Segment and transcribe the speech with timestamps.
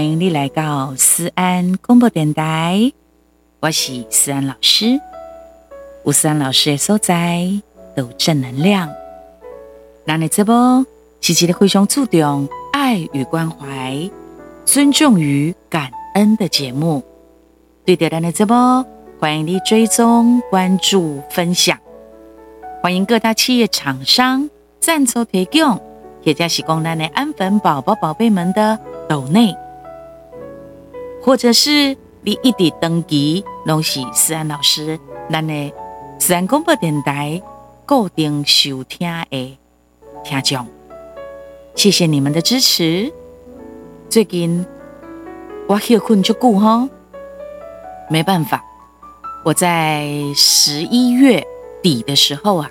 [0.00, 2.90] 欢迎你来到思安广播电台，
[3.60, 4.98] 我是思安老师。
[6.04, 7.46] 吴思安老师的所在
[7.94, 8.90] 都正能量。
[10.06, 10.86] 咱的节目
[11.20, 14.10] 是一个非常注重爱与关怀、
[14.64, 17.04] 尊重与感恩的节目。
[17.84, 18.82] 对的，咱的节目
[19.18, 21.78] 欢迎你追踪、关注、分享。
[22.82, 24.48] 欢迎各大企业厂商
[24.80, 25.78] 赞助提供。
[26.22, 29.54] 也加喜供咱的安粉宝宝宝贝们的抖内，
[31.22, 34.98] 或者是你一直登记，拢是思安老师
[35.30, 35.72] 咱的
[36.18, 37.40] 思安广播电台
[37.86, 39.58] 固定收听的
[40.24, 40.66] 听众，
[41.74, 43.12] 谢谢你们的支持。
[44.08, 44.64] 最近
[45.68, 46.88] 我休困就顾哈，
[48.08, 48.64] 没办法，
[49.44, 51.46] 我在十一月
[51.82, 52.70] 底的时候啊，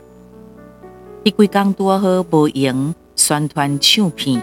[1.23, 2.95] 一龟刚多喝不赢。
[3.15, 4.41] 酸团唱片，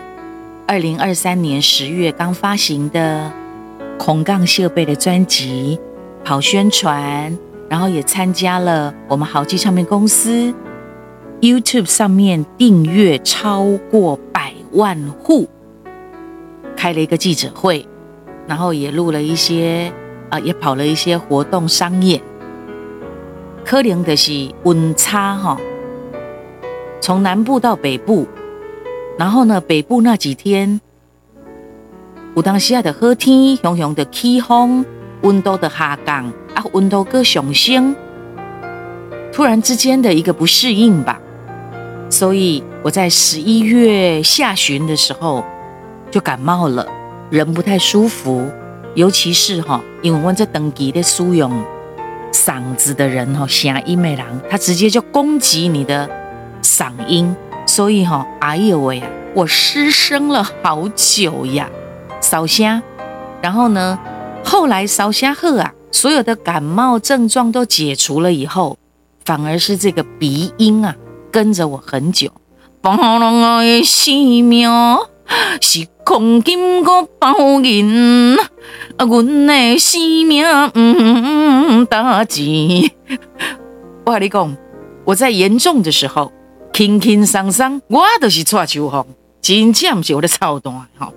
[0.67, 3.33] 二零二三年十月刚发行的
[3.99, 5.79] 空杠设备的专辑，
[6.25, 7.37] 跑宣传，
[7.69, 10.55] 然后也参加了我们好记唱片公司
[11.41, 15.49] YouTube 上面订阅超过百万户，
[16.77, 17.87] 开了一个记者会，
[18.47, 19.93] 然后也录了一些
[20.31, 22.21] 啊、也跑了一些活动商业，
[23.65, 25.59] 可能的是温差哈，
[27.01, 28.27] 从南部到北部。
[29.19, 30.79] 然后呢，北部那几天，
[32.37, 34.85] 有当时的好天，熊熊的起风，
[35.23, 37.97] 温度的下降，啊，温度个上升，
[39.33, 41.19] 突然之间的一个不适应吧，
[42.11, 45.43] 所以我在十一月下旬的时候
[46.11, 46.87] 就感冒了，
[47.31, 48.47] 人不太舒服，
[48.95, 51.51] 尤其是哈，因为我这登记的使用
[52.35, 54.19] 嗓子的人哈，声音的人，
[54.51, 56.07] 他直接就攻击你的
[56.63, 57.35] 嗓音。
[57.65, 61.67] 所以哈，哎呦喂，我失声了好久呀，
[62.27, 62.83] 烧声。
[63.41, 63.99] 然后呢，
[64.45, 68.77] 后来烧声后啊，所有的感冒症状都解除了以后，
[69.25, 70.95] 反而是这个鼻音啊，
[71.31, 72.31] 跟着我很久。
[72.81, 74.69] 保人的性命
[75.61, 78.37] 是黄金个包银，
[78.97, 80.45] 啊，我的性命
[80.75, 82.93] 嗯大吉。
[84.05, 84.57] 我跟你讲，
[85.05, 86.33] 我在严重的时候。
[86.73, 89.07] 轻轻松松，我都是错秋风，
[89.41, 91.11] 真正是我的操蛋哈。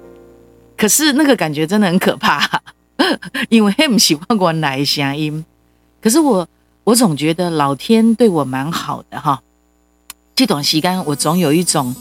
[0.79, 2.61] 可是那个感觉真的很可怕，
[3.49, 5.43] 因为很不喜欢我奶声音。
[6.01, 6.47] 可是我，
[6.85, 9.41] 我总觉得老天对我蛮好的哈。
[10.33, 11.93] 这段时间，我总有一种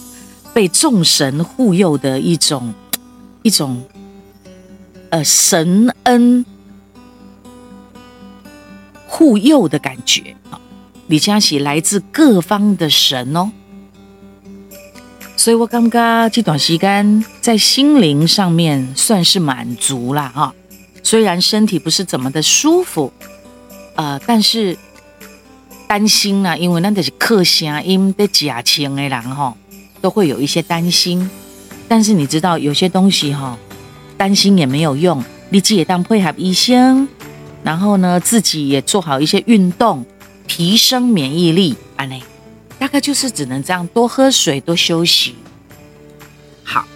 [0.55, 2.72] 被众神护佑的一种
[3.43, 3.83] 一种
[5.11, 6.47] 呃神恩
[9.09, 10.37] 护佑的感觉。
[11.09, 13.50] 李佳喜来自各方的神哦，
[15.38, 20.53] 所以我刚刚这段时间在心灵上面算是满足了哈。
[21.04, 23.12] 虽然身体不是怎么的舒服，
[23.94, 24.76] 呃，但是
[25.87, 29.56] 担心呢，因为那都是克声音的假情的人哈，
[30.00, 31.31] 都会有一些担心。
[31.87, 33.56] 但是你知道，有些东西哈，
[34.16, 37.06] 担心也没有用，你自己也当配合医生，
[37.62, 40.05] 然后呢，自己也做好一些运动。
[40.49, 42.22] 提升免疫力，安内，
[42.78, 45.34] 大概就是只能这样，多喝水，多休息。
[46.62, 46.87] 好，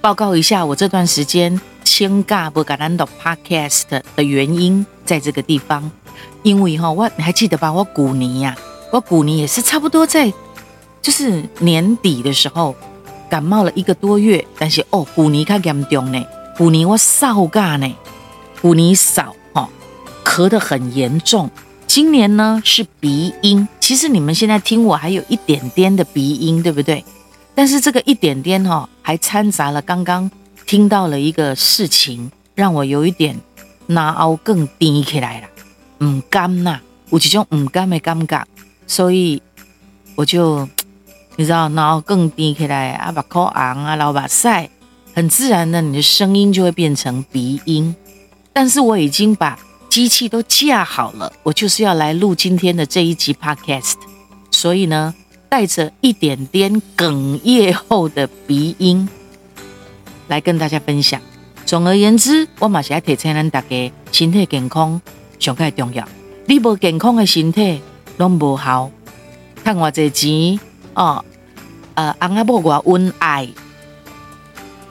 [0.00, 3.84] 报告一下我这段时间请假不敢录 podcast
[4.16, 5.90] 的原因，在这个地方，
[6.42, 7.72] 因为哈，我你还记得吧？
[7.72, 8.56] 我旧年呀，
[8.90, 10.32] 我旧年也是差不多在，
[11.00, 12.74] 就是年底的时候
[13.30, 16.24] 感冒了一个多月，但是哦，旧年较严重呢，
[16.58, 17.94] 旧年我扫假呢，
[18.62, 19.68] 旧年扫哈，
[20.24, 21.50] 咳得很严重。
[21.86, 27.04] 今年呢是鼻音，其实你们现在听我还有一点点的鼻音，对不对？
[27.54, 30.30] 但是这个一点点哈、哦，还掺杂了刚刚
[30.64, 33.38] 听到了一个事情，让我有一点
[33.88, 38.42] 脑凹更低起来了，唔甘呐，有一种唔甘的感觉，
[38.86, 39.42] 所以
[40.14, 40.66] 我就
[41.36, 44.70] 你知道脑凹更低起来啊，把口昂啊，老把塞，
[45.12, 47.94] 很自然的你的声音就会变成鼻音，
[48.50, 49.58] 但是我已经把。
[49.94, 53.94] 机器都架好了，我就是要来录今天的这一集 Podcast，
[54.50, 55.14] 所以呢，
[55.48, 59.08] 带着一点点哽咽后的鼻音
[60.26, 61.20] 来跟大家分享。
[61.64, 65.00] 总而言之，我嘛是要提醒咱大家，身体健康
[65.38, 66.04] 上盖重要。
[66.46, 67.80] 你无健康的身体，
[68.16, 68.90] 拢无好。
[69.62, 70.58] 看我这钱
[70.94, 71.24] 哦，
[71.94, 73.48] 呃，翁仔某偌恩爱，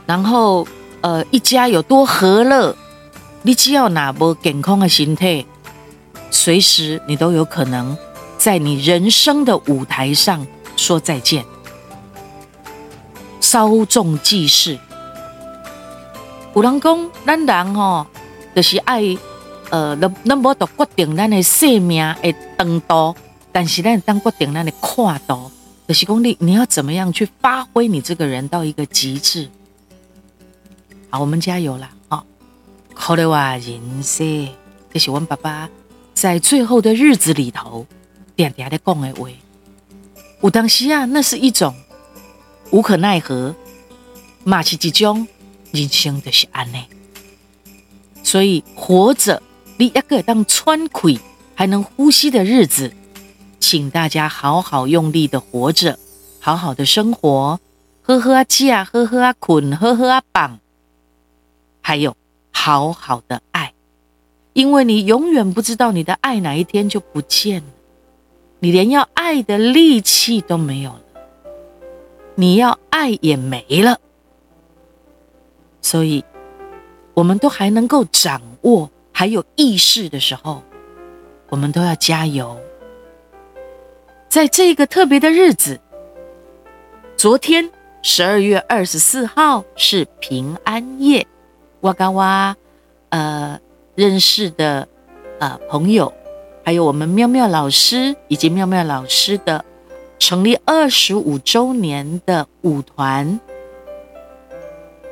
[0.05, 0.65] 然后
[1.01, 2.73] 呃，一家有多和乐。
[3.45, 5.45] 你只要拿无健康的心态，
[6.31, 7.97] 随时你都有可能
[8.37, 10.47] 在你人生的舞台上
[10.77, 11.45] 说再见。
[13.41, 14.79] 稍纵即逝，
[16.55, 18.07] 有人讲，咱人吼，
[18.55, 19.03] 就是爱，
[19.69, 23.13] 呃，咱咱无得决定咱的生命的长度，
[23.51, 25.51] 但是咱当决定咱的宽度，
[25.85, 29.49] 就是讲你你要怎么样去发挥你这个人到一个极致。
[31.09, 31.91] 好，我们加油啦！
[32.93, 34.49] 啊，好的哇，人生，
[34.91, 35.69] 这是我爸爸
[36.13, 37.85] 在最后的日子里头，
[38.35, 39.29] 点点的讲的话。
[40.41, 41.73] 有当时啊，那是一种
[42.71, 43.55] 无可奈何，
[44.43, 45.27] 嘛是一种。
[45.71, 46.87] 人生就是安内，
[48.21, 49.41] 所以活着，
[49.77, 51.19] 你一个当喘气
[51.55, 52.93] 还能呼吸的日子，
[53.59, 55.97] 请大家好好用力的活着，
[56.39, 57.59] 好好的生活，
[58.03, 60.59] 呵呵啊吃啊，呵呵啊困，呵呵啊绑，
[61.81, 62.15] 还有
[62.53, 63.73] 好好的爱，
[64.53, 67.67] 因为你永远不知道你的爱哪一天就不见了，
[68.59, 71.01] 你连要爱的力气都没有了，
[72.35, 73.99] 你要爱也没了。
[75.81, 76.23] 所以，
[77.13, 80.63] 我们都还能够掌握，还有意识的时候，
[81.49, 82.57] 我们都要加油。
[84.29, 85.79] 在这个特别的日子，
[87.17, 87.69] 昨天
[88.01, 91.27] 十二月二十四号是平安夜，
[91.83, 92.55] 哇嘎哇，
[93.09, 93.59] 呃，
[93.93, 94.87] 认识的
[95.39, 96.13] 呃朋友，
[96.63, 99.65] 还有我们妙妙老师以及妙妙老师的
[100.17, 103.37] 成立二十五周年的舞团。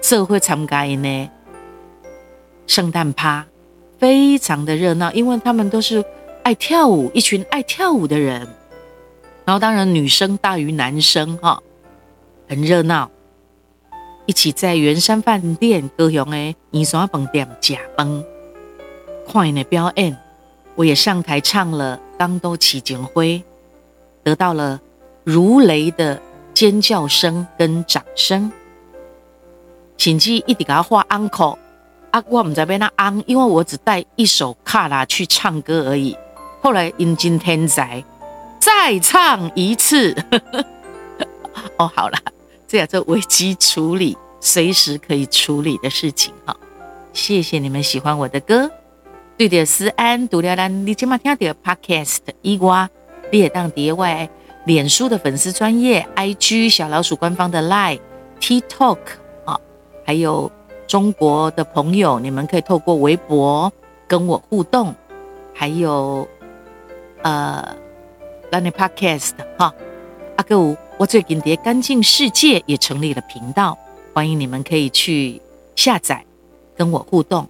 [0.01, 1.29] 社会参加呢，
[2.67, 3.45] 圣诞趴
[3.99, 6.01] 非常的热闹，因为他们都是
[6.41, 8.47] 爱跳舞，一群爱跳舞的人。
[9.43, 11.61] 然后当然女生大于男生哈，
[12.47, 13.11] 很热闹。
[14.25, 18.23] 一起在圆山饭店高雄的圆山饭店吃饭，
[19.27, 20.17] 看的表演，
[20.75, 23.23] 我也上台唱了《港都市情花》，
[24.23, 24.79] 得到了
[25.23, 26.21] 如雷的
[26.53, 28.51] 尖叫声跟掌声。
[29.97, 31.57] 请记一直给他画 uncle
[32.11, 36.15] 啊，我唔知边那 un，因为我只带一首卡拉去唱歌而已。
[36.61, 38.03] 后来阴今天在
[38.59, 40.15] 再唱一次，
[41.77, 42.17] 哦，好了，
[42.71, 46.55] 这样这危机处理，随时可以处理的事情哈。
[47.11, 48.71] 谢谢你们喜欢我的歌，
[49.37, 52.87] 对的，思安读了咱你今麦听到 podcast 以外，
[53.29, 54.29] 你也当第外
[54.63, 57.99] 脸书的粉丝专业，IG 小老鼠官方的 line
[58.39, 58.99] TikTok
[59.43, 59.59] 啊。
[60.05, 60.49] 还有
[60.87, 63.69] 中国的朋友，你们可以透过微博
[64.07, 64.95] 跟我互动。
[65.53, 66.25] 还有
[67.21, 67.75] 呃，
[68.49, 69.75] 咱的 Podcast 哈，
[70.37, 73.75] 阿哥五，我最近的干净世界也成立了频道，
[74.13, 75.41] 欢迎你们可以去
[75.75, 76.23] 下载
[76.77, 77.49] 跟我互动。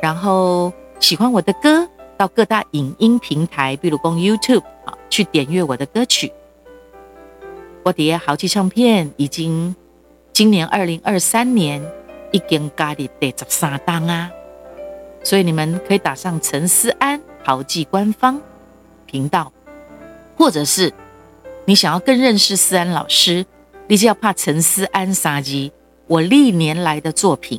[0.00, 6.32] 然后喜欢我的歌，到各大影音平台，比如说 YouTube 啊，去点阅我的歌曲。
[7.82, 9.74] 我的豪记唱片已经。
[10.32, 11.84] 今年二零二三年
[12.30, 14.30] 已经加入第十三档啊，
[15.24, 18.40] 所以你们可以打上陈思安豪记官方
[19.04, 19.52] 频道，
[20.36, 20.92] 或者是
[21.66, 23.46] 你想要更认识思安老师，
[23.88, 25.72] 你只要怕陈思安杀鸡。
[26.06, 27.58] 我历年来的作品，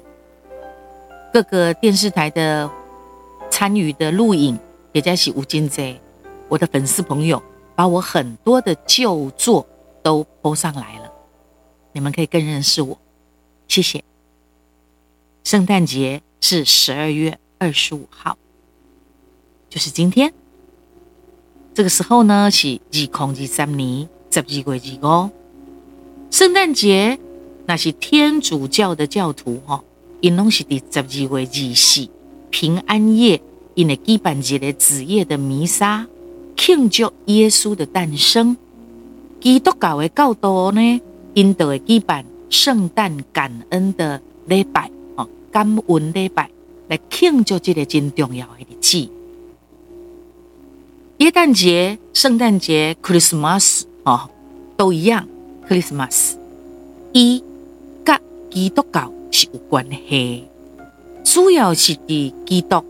[1.34, 2.70] 各个电视台的
[3.50, 4.60] 参与的录影，
[4.92, 5.82] 也在是吴金泽，
[6.48, 7.42] 我的粉丝朋友
[7.76, 9.66] 把我很多的旧作
[10.04, 11.12] 都 po 上来了。
[11.92, 12.96] 你们可以更认识我，
[13.68, 14.04] 谢谢。
[15.44, 18.38] 圣诞节是十二月二十五号，
[19.68, 20.32] 就是今天。
[21.76, 25.30] 这个时候呢，是二零二三年十二月二五。
[26.32, 27.20] 圣诞节
[27.66, 29.84] 那是天主教的教徒哈，
[30.22, 32.08] 因拢是伫十二月二四
[32.50, 33.42] 平安夜，
[33.74, 36.08] 因为举办一个子夜的弥撒，
[36.56, 38.56] 庆祝耶稣的诞生。
[39.42, 41.02] 基督教的教导呢，
[41.34, 46.50] 因都会举办圣诞感恩的礼拜，哦，感恩礼拜
[46.88, 49.10] 来庆祝这个真重要的日子。
[51.20, 54.30] 耶诞节、圣诞节、Christmas 哦，
[54.76, 55.26] 都一样。
[55.66, 56.34] Christmas
[57.14, 57.42] 一
[58.04, 58.20] 跟
[58.52, 60.44] 基督教是有关系，
[61.24, 62.84] 主要是以基督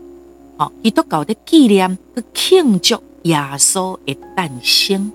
[0.56, 5.12] 哦，基督教的纪念去庆祝耶稣的诞生，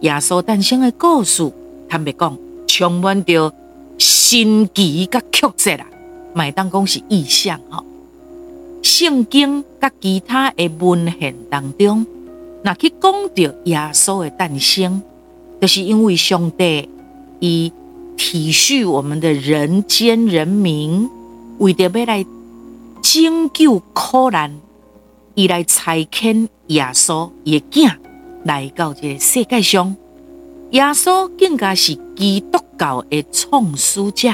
[0.00, 1.50] 耶稣诞生的故事。
[1.88, 2.36] 坦白讲，
[2.66, 3.52] 充满着
[3.96, 5.86] 神奇甲曲折啦，
[6.34, 7.82] 麦当讲是意象哈。
[8.86, 12.06] 圣经甲其他的文献当中，
[12.62, 15.02] 那去讲到耶稣的诞生，
[15.60, 16.88] 就是因为上帝
[17.40, 17.72] 以
[18.16, 21.10] 体恤我们的人间人民，
[21.58, 22.24] 为着要来
[23.02, 24.56] 拯救苦难，
[25.34, 27.92] 伊来差遣耶稣的囝
[28.44, 29.96] 来到这个世界上。
[30.70, 34.32] 耶稣更加是基督教的创始者，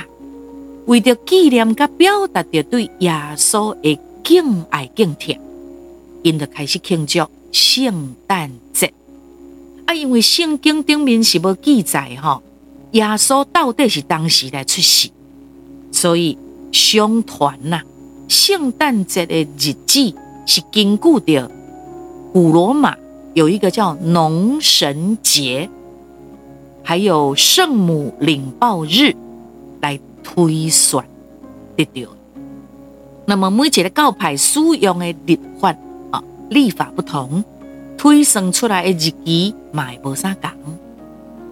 [0.85, 5.39] 为着纪念甲表达着对耶稣的敬爱敬贴，
[6.23, 8.93] 因就开始庆祝圣诞节。
[9.87, 12.43] 啊，因为圣经顶面是无记载吼，
[12.93, 15.11] 耶稣到底是当时来出世，
[15.91, 16.37] 所以
[16.73, 17.83] 相传呐，
[18.29, 20.15] 圣诞节的日子
[20.47, 21.51] 是根据着
[22.33, 22.97] 古罗马
[23.35, 25.69] 有一个叫农神节，
[26.83, 29.15] 还有圣母领报日
[29.81, 30.01] 来。
[30.25, 31.05] 推算
[31.77, 32.09] 得到，
[33.33, 35.75] 那么每一个教派使用的律法
[36.11, 37.43] 啊，立法不同，
[37.97, 40.51] 推算出来的日期嘛也无啥共，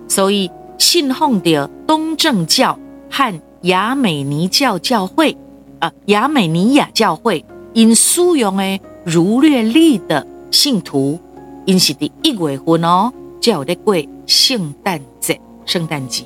[0.06, 2.78] 所以信奉的东正教
[3.10, 5.34] 和亚美尼教教会
[5.78, 11.18] 啊，亚美尼亚教会因使用的儒略历的信徒，
[11.64, 13.10] 因是第一月份哦，
[13.40, 13.96] 就有在过
[14.26, 16.24] 圣诞节，圣诞节。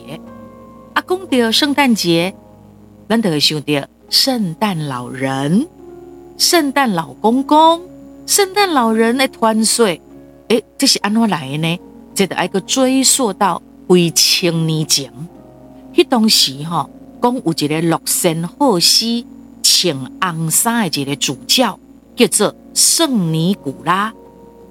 [0.94, 2.34] 啊，讲到圣诞节，
[3.08, 5.66] 咱就会想到圣诞老人、
[6.38, 7.80] 圣诞老公公、
[8.26, 10.00] 圣诞老人的团岁。
[10.48, 11.80] 诶，这是安怎来的呢？
[12.14, 15.10] 这得挨个追溯到几千年前。
[15.94, 16.88] 迄当时哈，
[17.20, 19.24] 讲有一个六善好施、
[19.62, 21.78] 穿红衫的一个主教，
[22.14, 24.12] 叫做圣尼古拉，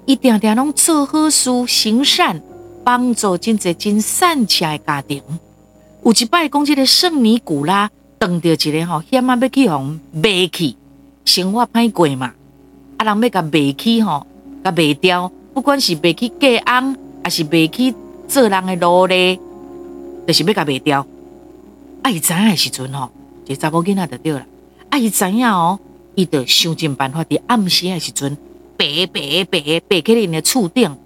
[0.06, 2.40] 一定定拢做好事、行善，
[2.84, 5.22] 帮助真济真善巧的家庭。
[6.04, 7.90] 有一摆讲，这个圣尼古拉
[8.26, 9.78] 碰到一个吼，险啊要去互
[10.12, 10.74] 卖去，
[11.26, 12.32] 生活歹过嘛，
[12.96, 14.26] 啊人要甲卖去吼，
[14.62, 17.94] 甲卖掉，不管是卖去嫁翁，还是卖去
[18.26, 19.38] 做人的奴隶，
[20.26, 21.06] 就是要甲卖掉。
[22.02, 23.10] 啊伊知影的时阵吼，
[23.44, 24.46] 这查某囡仔就对了。
[24.88, 25.78] 啊伊知影哦，
[26.14, 28.36] 伊就想尽办法伫暗时的时阵，
[28.78, 30.96] 爬爬爬爬去人的厝顶，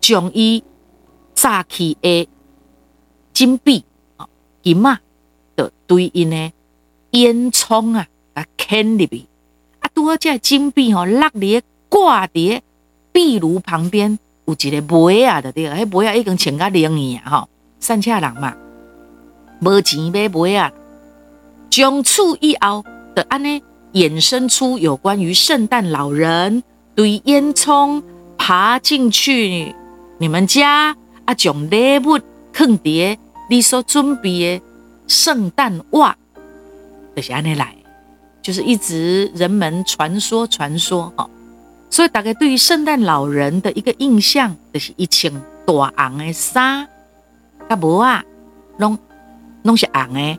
[0.00, 0.62] 将伊
[1.34, 2.28] 早起的
[3.32, 3.84] 金币。
[4.62, 5.00] 金嘛，
[5.92, 6.50] 对因的
[7.10, 9.26] 烟囱啊，啊，嵌入去，
[9.80, 12.60] 啊，拄好这金币吼，落伫挂伫
[13.12, 18.56] 壁炉旁边，有一个妹啊，就对，迄妹啊已经穿甲灵去啊，吼，散车人嘛，
[19.60, 20.72] 无钱买妹啊，
[21.70, 22.82] 从此以后，
[23.14, 26.62] 就安尼衍生出有关于圣诞老人
[26.94, 28.02] 对烟囱
[28.38, 29.74] 爬进去
[30.16, 30.96] 你们家
[31.26, 32.18] 啊，将礼物
[32.54, 33.18] 放伫。
[33.50, 34.64] 你所准备的
[35.12, 36.16] 圣诞袜，
[37.14, 37.76] 就是安尼来，
[38.40, 41.28] 就是一直人们传说传说哈，
[41.90, 45.30] 所以大概对于圣诞老人的一个印象，就是一穿
[45.66, 46.88] 大红的衫，
[47.68, 48.24] 甲帽啊，
[48.78, 48.98] 拢
[49.62, 50.38] 拢是红的，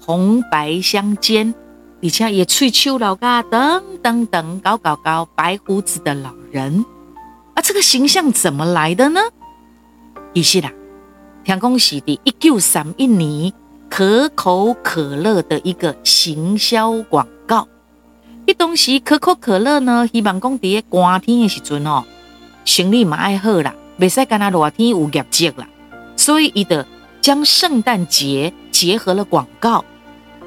[0.00, 1.54] 红白相间，
[2.02, 6.84] 而且也喙须老嘎等等等高高高白胡子的老人，
[7.54, 9.20] 啊，这个形象怎么来的呢？
[10.32, 10.72] 伊是啦。
[11.44, 13.50] 听讲是的，一九三一年
[13.90, 17.66] 可口可乐的一个行销广告。
[18.46, 22.04] 一当时可口可乐呢，希望讲在寒天的时阵哦，
[22.64, 25.66] 生意嘛爱好啦，袂使干那热天有业绩啦。
[26.16, 26.84] 所以伊就
[27.20, 29.84] 将圣诞节结合了广告，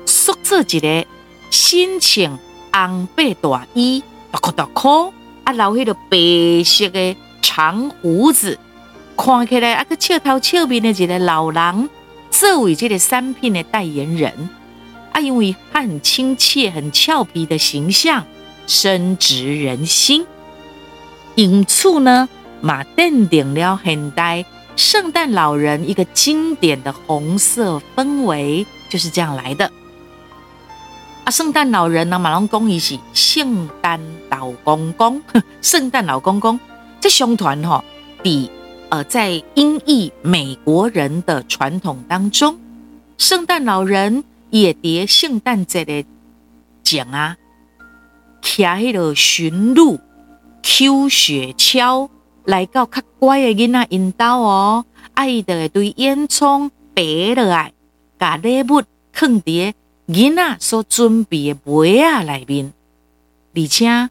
[0.06, 1.06] 塑造一个
[1.50, 2.40] 新穿
[2.72, 8.58] 红白大衣，大裤大裤，啊，留迄个白色的长胡子。
[9.18, 11.90] 看起来啊，个笑头笑面的一个老人，
[12.42, 14.50] 作为这个产品的代言人，
[15.12, 18.26] 啊，因为他很亲切、很俏皮的形象，
[18.66, 20.26] 深植人心。
[21.36, 22.28] 因此呢，
[22.60, 24.44] 马奠定了现代
[24.76, 29.72] 圣诞老人一个经典的红色氛围，就是这样来的。
[31.26, 35.22] 啊，圣诞老人呢，马龙公伊是圣诞老公公，
[35.62, 36.60] 圣诞老公公，
[37.00, 37.86] 这相传哈，
[38.24, 38.50] 比。
[38.92, 42.60] 呃，在英裔美国人的传统当中，
[43.18, 46.06] 圣诞老人也叠圣诞节的
[46.84, 47.38] 讲啊，
[48.42, 49.98] 骑迄个驯鹿、
[50.62, 52.10] 抠雪橇
[52.44, 57.02] 来到较乖的囡仔引导哦，爱的对烟囱爬
[57.34, 57.72] 落来，
[58.18, 58.84] 把礼物
[59.14, 59.74] 放伫
[60.08, 62.74] 囡仔所准备的杯仔里面，
[63.56, 64.10] 而且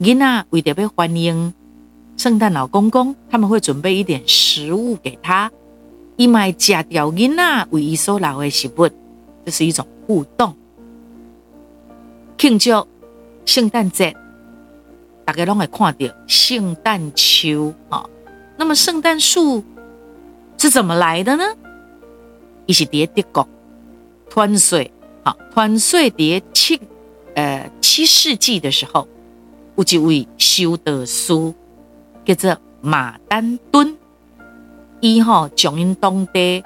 [0.00, 1.52] 囡仔为着要欢迎。
[2.16, 5.50] 圣诞老公公他们会准备一点食物给他，
[6.16, 8.88] 伊买假掉囡仔为伊所留的食物，
[9.44, 10.54] 这是一种互动。
[12.38, 12.86] 庆祝
[13.44, 14.14] 圣诞节，
[15.24, 18.08] 大家拢会看到圣诞树啊。
[18.56, 19.64] 那么圣诞树
[20.58, 21.44] 是怎么来的呢？
[22.66, 23.48] 伊是伫德国
[24.28, 24.88] 传说，
[25.24, 26.80] 好传说伫七
[27.34, 29.08] 呃七世纪的时候，
[29.74, 31.32] 有一位修道士。
[32.24, 33.96] 叫做马丹顿，
[35.00, 36.62] 伊吼将因当地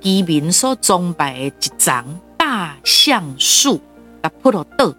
[0.00, 3.80] 居民所崇拜的一丛大橡树，
[4.22, 4.92] 啊，铺了倒，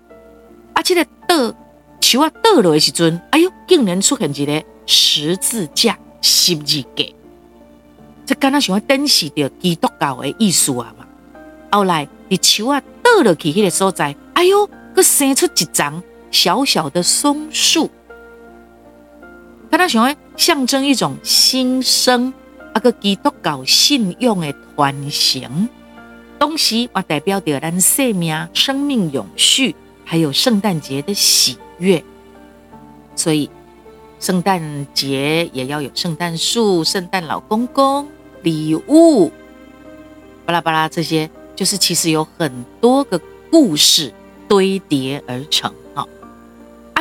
[0.74, 1.55] 啊，这个倒
[2.01, 7.05] 树啊倒落的时阵，哎呦，竟然出现一个十字架十字架，
[8.25, 11.05] 这刚刚想要展示着基督教的意思啊嘛。
[11.71, 17.89] 后来，伫树啊倒落去迄个所在，哎呦，佮生出一丛小小的松树，
[19.75, 22.34] 刚刚想要象征一种新生。
[22.72, 25.67] 啊个基督教信仰的传承，
[26.39, 32.01] 东西啊代表着咱生命、生命永续，还有圣诞节的喜悦。
[33.17, 33.50] 所以，
[34.17, 38.08] 圣诞节也要有圣诞树、圣诞老公公、
[38.44, 39.29] 礼物，
[40.46, 43.20] 巴拉巴拉这些，就是其实有很多个
[43.51, 44.13] 故事
[44.48, 45.74] 堆叠而成。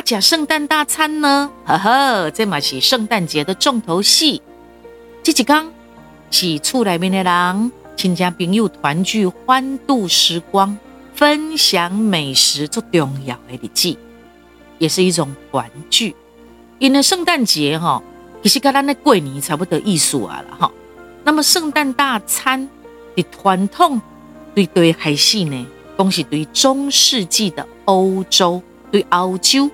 [0.05, 1.49] 哈，啊，讲圣诞大餐呢？
[1.65, 4.41] 呵呵，这嘛是圣诞节的重头戏。
[5.23, 5.71] 这几天
[6.29, 10.77] 是厝内面的人，亲戚朋友团聚，欢度时光，
[11.15, 13.97] 分享美食最重要的日子，
[14.77, 16.15] 也是一种团聚。
[16.77, 18.03] 因为圣诞节哈，
[18.43, 20.71] 其实跟咱的过年差不多意思啊了哈。
[21.23, 22.69] 那么圣诞大餐
[23.15, 23.99] 的传统，
[24.53, 25.65] 对对还是呢，
[25.97, 29.71] 都是对中世纪的欧洲，对欧洲，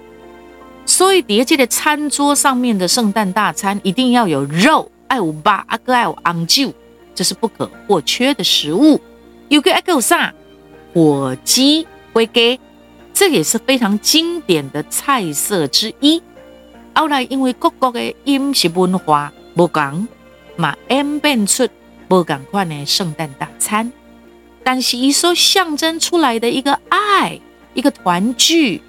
[0.85, 4.91] 所以在这个餐桌上面的圣诞大餐一定要有肉。
[5.07, 6.73] 爱有肉，阿哥爱有红酒，
[7.13, 9.00] 这是不可或缺的食物。
[9.50, 10.33] 有个爱有啥？
[10.93, 12.57] 火鸡、灰鸡，
[13.13, 16.21] 这也是非常经典的菜色之一。
[16.95, 20.07] 后来因为各国的饮食文化不同，
[20.55, 21.67] 嘛演变出
[22.07, 23.91] 不同款的圣诞大餐。
[24.63, 27.39] 但是，一说象征出来的一个爱，
[27.73, 28.81] 一个团聚，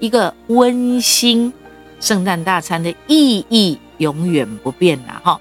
[0.00, 1.52] 一个温馨，
[2.00, 5.40] 圣诞大餐的意义永远不变了哈。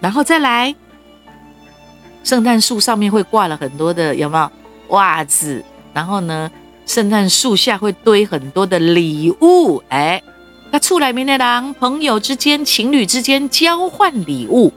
[0.00, 0.74] 然后再来，
[2.24, 4.50] 圣诞树上面会挂了很多的有没有
[4.88, 5.62] 袜子？
[5.92, 6.50] 然后呢，
[6.86, 9.82] 圣诞树下会堆很多的礼物。
[9.88, 10.22] 哎，
[10.70, 14.72] 那厝内面的人，朋友之间、情侣之间交换礼物，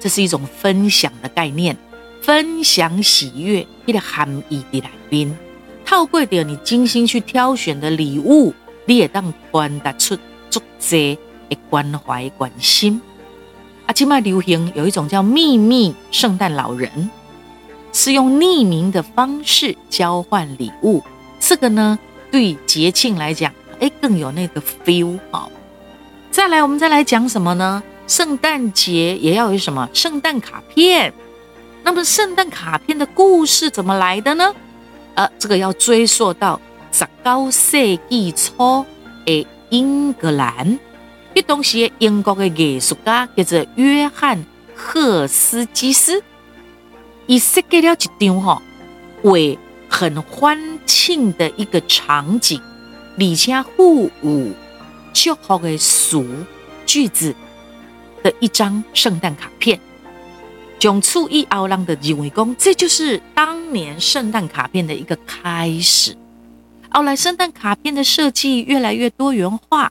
[0.00, 1.76] 这是一种分享的概念，
[2.20, 5.36] 分享喜悦，一个含义的来宾。
[5.88, 8.52] 透过掉你精心去挑选的礼物，
[8.84, 10.14] 你也当传达出
[10.50, 13.00] 足济的关怀关心。
[13.86, 17.08] 啊，今麦流行有一种叫秘密圣诞老人，
[17.90, 21.02] 是用匿名的方式交换礼物。
[21.40, 21.98] 这个呢，
[22.30, 25.50] 对节庆来讲，哎，更有那个 feel 好。
[26.30, 27.82] 再来，我们再来讲什么呢？
[28.06, 29.88] 圣诞节也要有什么？
[29.94, 31.14] 圣诞卡片。
[31.82, 34.54] 那么，圣诞卡片的故事怎么来的呢？
[35.18, 36.60] 呃，这个要追溯到
[36.92, 38.86] 十九世纪初
[39.26, 40.78] 的英格兰。
[41.34, 46.22] 这东西，英国的艺术家叫做约翰赫斯基斯，
[47.26, 48.62] 伊设计了一张哈，
[49.22, 52.62] 为很欢庆的一个场景，
[53.18, 54.52] 而且附有
[55.12, 56.24] 祝福的词
[56.86, 57.34] 句子
[58.22, 59.80] 的一张圣诞卡片。
[60.80, 66.16] 从此以后，人的认为讲，这就是当年圣诞卡片的一个开始。
[66.90, 69.90] 后来，圣诞卡片的设计越来越多元化。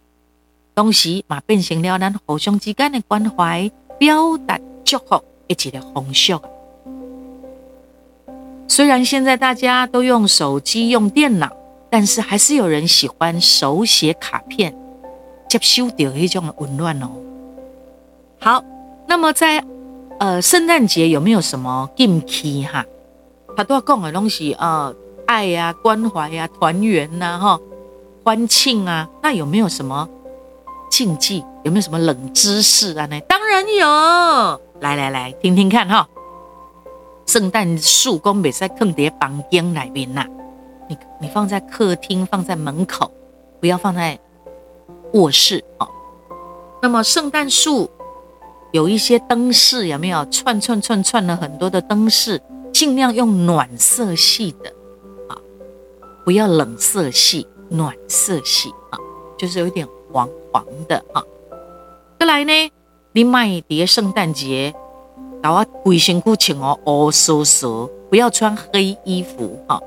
[0.74, 6.38] 东西嘛，变成了咱互相之间的关怀、表达祝福一起的方式。
[8.68, 11.52] 虽然现在大家都用手机、用电脑，
[11.90, 14.72] 但是还是有人喜欢手写卡片，
[15.50, 17.10] 接收到一种温暖哦。
[18.40, 18.64] 好，
[19.08, 19.64] 那么在
[20.20, 22.86] 呃圣诞节有没有什么禁忌哈？
[23.56, 24.94] 他都要讲的东西啊，
[25.26, 27.60] 爱呀、关怀呀、团圆呐、哈、
[28.24, 30.08] 欢庆啊，那有没有什么？
[30.90, 33.06] 禁忌有没有什么冷知识啊？
[33.08, 34.62] 呢，当然有。
[34.80, 36.08] 来来来，听听看哈。
[37.26, 40.26] 圣诞树公别在坑爹房间那边呐，
[40.88, 43.12] 你你放在客厅，放在门口，
[43.60, 44.18] 不要放在
[45.14, 45.88] 卧室哦。
[46.82, 47.90] 那么圣诞树
[48.72, 52.42] 有一些灯饰，有没有串串串串了很多的灯饰？
[52.74, 54.70] 尽量用暖色系的
[55.30, 55.38] 啊，
[56.24, 59.00] 不要冷色系，暖色系啊，
[59.38, 59.88] 就是有点。
[60.10, 61.22] 黄黄的啊，
[62.18, 62.72] 再来呢，
[63.12, 64.74] 你买碟圣诞节，
[65.44, 69.82] 搞啊规身躯穿哦乌索索，不要穿黑衣服哈。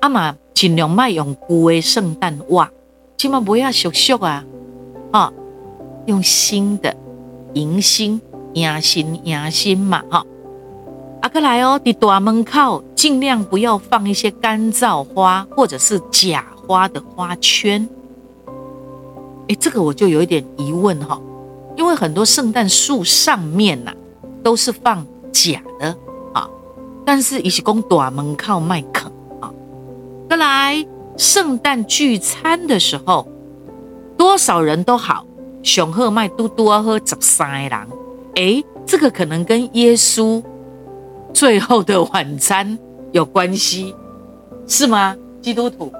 [0.00, 2.68] 阿妈尽量卖用旧的圣诞袜，
[3.16, 4.44] 起码不要俗俗啊，
[5.12, 5.32] 啊，
[6.06, 6.94] 用新的
[7.54, 8.20] 迎新
[8.52, 10.24] 迎新迎新嘛哈。
[11.22, 17.88] 阿哥来哦，在大门口尽量不要放一些干燥花或者是假花的花圈。
[19.48, 21.20] 哎，这个我就有一点疑问哈，
[21.76, 23.92] 因为很多圣诞树上面呐、
[24.42, 25.96] 都是放假的
[26.32, 26.48] 啊，
[27.04, 29.50] 但是伊是讲大门口卖啃啊。
[30.28, 30.86] 再来，
[31.16, 33.28] 圣诞聚餐的时候，
[34.16, 35.24] 多少人都好，
[35.64, 37.88] 上好卖嘟嘟啊喝十三个人。
[38.36, 40.42] 诶，这个可能跟耶稣
[41.32, 42.78] 最后的晚餐
[43.12, 43.94] 有关系，
[44.66, 45.16] 是吗？
[45.40, 45.90] 基督徒，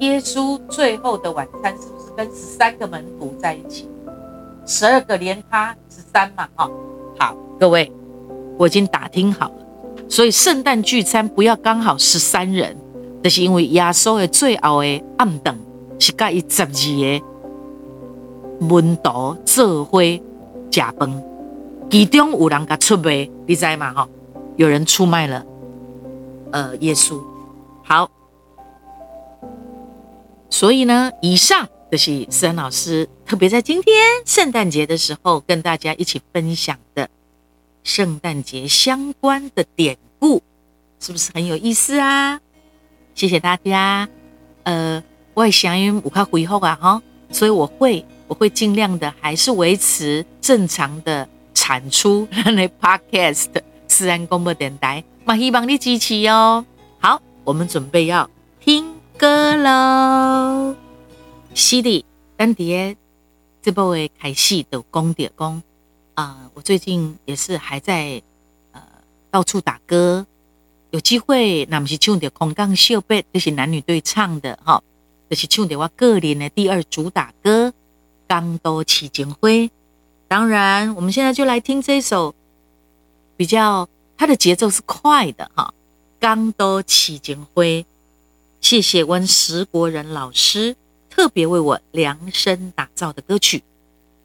[0.00, 3.88] 耶稣最后的晚餐是不是跟十三个门徒在一起？
[4.66, 6.70] 十二个连他十三嘛，哈。
[7.18, 7.90] 好，各位，
[8.58, 9.54] 我已经打听好了，
[10.08, 12.76] 所以圣诞聚餐不要刚好十三人，
[13.22, 15.58] 就是因为耶稣的最后的暗顿
[15.98, 17.22] 是甲伊十二个
[18.60, 20.00] 门徒做伙
[20.70, 21.24] 吃饭，
[21.90, 23.92] 其中有人甲出卖，你知吗？
[23.92, 24.08] 哈，
[24.56, 25.44] 有人出卖了，
[26.52, 27.20] 呃，耶稣。
[27.84, 28.10] 好，
[30.50, 33.08] 所以呢，以上就是思安老师。
[33.24, 33.94] 特别在今天
[34.26, 37.08] 圣诞节的时候，跟大家一起分享的
[37.84, 40.42] 圣诞节相关的典故，
[40.98, 42.40] 是不是很有意思啊？
[43.14, 44.08] 谢谢大家。
[44.64, 45.02] 呃，
[45.34, 53.46] 我也想因五卡回后啊，哈，所以我会我会尽量的还是维持正常的产出 那 podcast
[53.86, 56.64] 自然广播电台，嘛希望你支持哦。
[57.00, 58.28] 好，我们准备要
[58.60, 60.76] 听歌喽，
[61.54, 62.04] 是的，
[62.36, 62.96] 丹迪。
[63.60, 65.60] 这部会开戏的功点功
[66.14, 66.48] 啊！
[66.54, 68.22] 我最近也是还在
[68.72, 68.80] 呃
[69.30, 70.24] 到处打歌，
[70.90, 74.82] 有机会那么是唱的空降秀贝，这是男女对唱的哈，
[75.28, 77.50] 这是唱的我个人的第二主打歌
[78.28, 79.48] 《港都市情花》。
[80.28, 82.34] 当然，我们现在就来听这首
[83.36, 85.72] 比较它的节奏是快的哈，
[86.20, 87.64] 《港都市情花》。
[88.60, 90.76] 谢谢温石国人老师。
[91.10, 93.60] 特别为我量身打造的歌曲，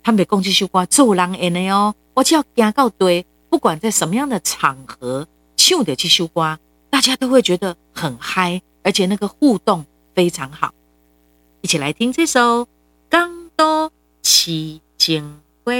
[0.03, 6.59] 他们讲这首歌做人缘的哦，我只要行到对，不管在什么样的场合唱的这首歌，
[6.91, 10.71] 大家都会觉得很嗨，而且那个互动非常好。
[11.61, 12.65] 一起来听这首
[13.09, 13.91] 《刚都
[14.23, 15.73] 市情花》。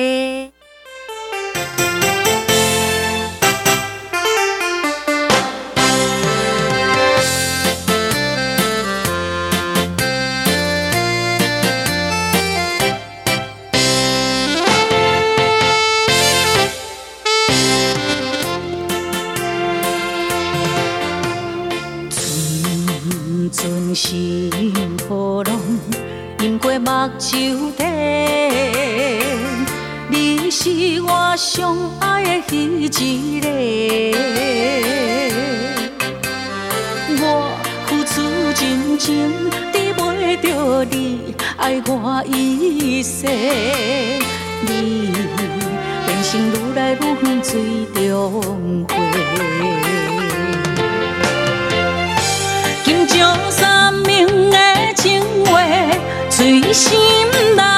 [56.43, 56.91] 随心
[57.55, 57.72] 吧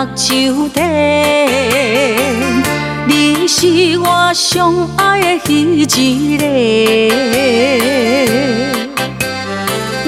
[0.00, 0.80] 目睭底。
[3.06, 6.44] 你是我上爱的彼一个，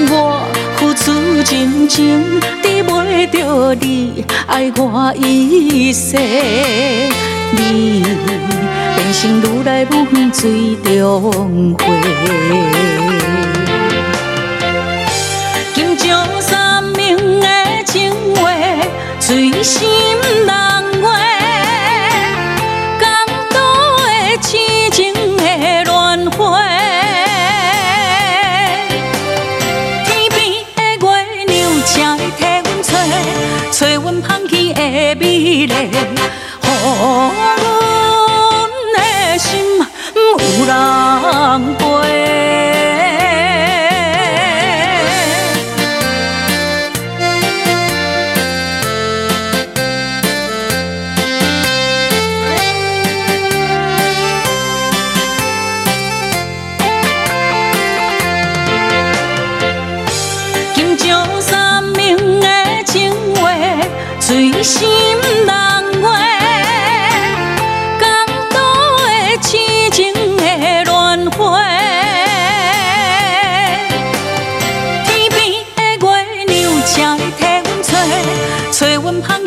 [0.09, 0.41] 我
[0.77, 1.11] 付出
[1.43, 2.91] 真情，得不
[3.37, 6.17] 到你爱我一世。
[7.51, 8.03] 你
[8.95, 11.83] 变成愈来愈远水中花。
[19.25, 19.89] 随心
[20.45, 20.82] 人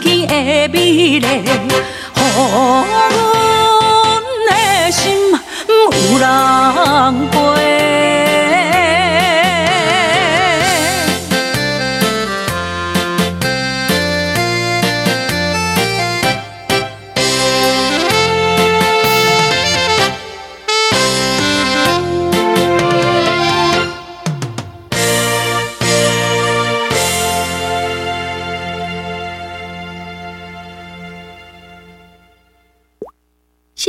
[0.06, 1.20] 天的美丽，予
[2.14, 2.22] 阮
[4.48, 5.02] 的心
[5.66, 5.72] 有
[6.18, 8.05] 人陪。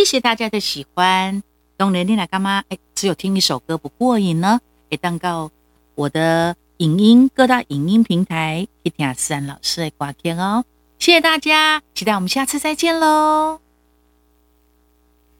[0.07, 1.43] 谢大家的喜欢。
[1.75, 2.63] 当然，你来干嘛？
[2.69, 4.59] 哎，只有听一首歌不过瘾呢。
[4.89, 5.51] 哎，蛋糕
[5.95, 10.63] 我的影音各大影音平台，去听思安老师的挂片哦。
[10.97, 13.66] 谢谢大家，期待我们下次再见喽。